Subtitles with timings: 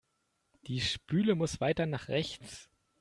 [0.65, 2.71] Die Spüle muss weiter nach rechts.